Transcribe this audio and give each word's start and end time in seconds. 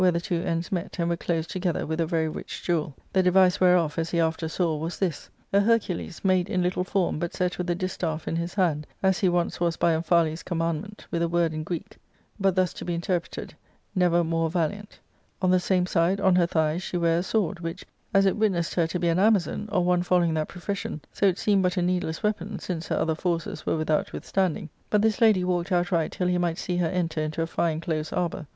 ^ 0.01 0.03
y 0.03 0.07
nX 0.09 0.13
the 0.13 0.19
two 0.19 0.41
ends 0.41 0.71
met, 0.71 0.97
and 0.97 1.09
were 1.09 1.15
closed 1.15 1.51
together 1.51 1.85
with 1.85 2.01
a 2.01 2.07
v^rj 2.07 2.33
rich 2.35 2.63
jewel, 2.63 2.95
the 3.13 3.21
device 3.21 3.59
whereof, 3.61 3.99
as 3.99 4.09
he 4.09 4.19
after 4.19 4.47
saw, 4.49 4.75
was 4.75 4.97
this: 4.97 5.29
a 5.53 5.59
^, 5.59 5.63
Hercules, 5.63 6.21
madejn 6.21 6.63
Jittle 6.63 6.83
form, 6.87 7.19
but 7.19 7.35
set 7.35 7.59
with 7.59 7.69
a 7.69 7.75
distaff 7.75 8.27
in 8.27 8.35
his 8.35 8.55
hand, 8.55 8.87
as 9.03 9.19
h¥ 9.19 9.29
"once 9.29 9.59
was 9.59 9.77
by 9.77 9.93
Omphale^s 9.95 10.43
commandment, 10.43 11.05
with 11.11 11.21
a 11.21 11.27
word 11.29 11.53
in 11.53 11.63
Greek, 11.63 11.97
but 12.39 12.55
thus 12.55 12.73
to 12.73 12.83
be 12.83 12.95
interpreted, 12.95 13.53
"Never 13.93 14.23
more 14.23 14.49
valiant" 14.49 14.97
On 15.39 15.51
the 15.51 15.59
same 15.59 15.85
side, 15.85 16.19
on 16.19 16.33
her 16.35 16.47
thigh, 16.47 16.79
she 16.79 16.97
ware 16.97 17.19
a 17.19 17.21
sword, 17.21 17.59
which, 17.59 17.85
as 18.11 18.25
it 18.25 18.35
witnessed 18.35 18.73
her 18.73 18.87
to 18.87 18.97
be 18.97 19.07
an 19.07 19.19
Amazon, 19.19 19.69
or 19.71 19.83
one 19.83 20.01
following 20.01 20.33
that 20.33 20.47
profession, 20.47 21.01
so 21.13 21.27
it 21.27 21.37
seemed 21.37 21.61
but 21.61 21.77
a 21.77 21.81
iieedless 21.81 22.23
weapon, 22.23 22.57
since 22.57 22.87
her 22.87 22.97
other 22.97 23.13
forces 23.13 23.67
were 23.67 23.77
without 23.77 24.13
withstanding. 24.13 24.67
But 24.89 25.03
this 25.03 25.21
lady 25.21 25.43
walked 25.43 25.71
outright 25.71 26.11
till 26.11 26.25
he 26.27 26.39
might 26.39 26.57
see 26.57 26.77
her 26.77 26.87
enter 26.87 27.21
into 27.21 27.43
a 27.43 27.45
fine 27.45 27.79
close 27.81 28.11
arbour. 28.11 28.47